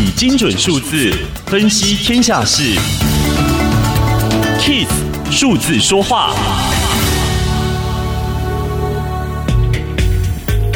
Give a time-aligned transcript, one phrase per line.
[0.00, 1.12] 以精准数字
[1.46, 2.78] 分析天下事
[4.60, 4.86] ，KISS
[5.28, 6.32] 数字说话。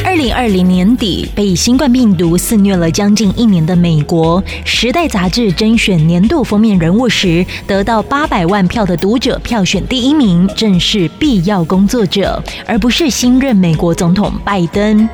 [0.05, 15.09] 二零二零年底，被新冠病毒肆虐了将近一年的美国，《时代》杂志甄选年度封面人物时，得到八百万票的读者票选第一名，正是必要工作者，而不是新任美国总统拜登。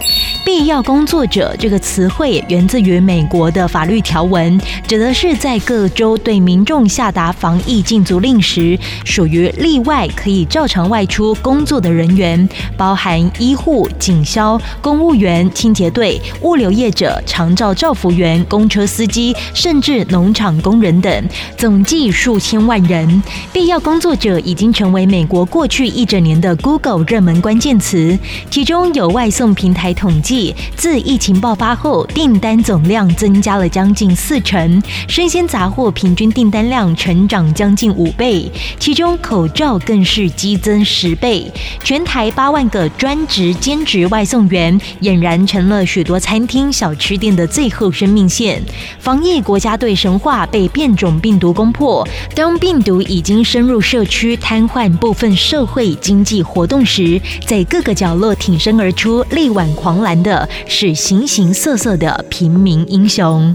[0.45, 23.21] 必要工作者这个词汇源自于美国的法律条文，指的是在各州对民众下达防疫禁足令时，属于例外可以照常外出工作的人员，包含医护、警消、公务员、清洁队、物流业者、长照照服员、公车司机，甚至农场工人等，总计数千万人。
[23.53, 28.17] 必要工作者已经成为美国过去一整年的 Google 热门关键词，
[28.49, 30.28] 其中有外送平台统计。
[30.75, 41.51] 自疫情爆发后，订单总量增加了将近四成，生鲜杂货平均订单量成长将近五倍，其中口罩更是激增十倍。
[41.83, 48.61] 全台八万个专职兼职外送员，俨然成了许多餐厅小吃店的最后生命线。
[48.99, 60.47] 防疫国家队神话被变种病毒攻破，当病毒已经深入社区，瘫痪部分社会经济活动时，在各个角落挺身而出，力挽狂澜的。
[60.67, 63.53] 是形形色色的平民英雄。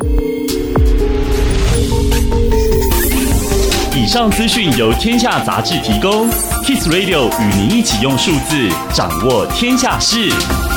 [3.97, 6.29] 以上资讯由天下杂志提供
[6.65, 10.73] ，Kiss Radio 与您一起用数字掌握天下事。